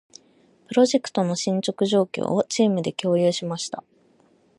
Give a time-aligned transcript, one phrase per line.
[0.67, 3.83] プロジェクトの進捗状況を、チームで共有しました。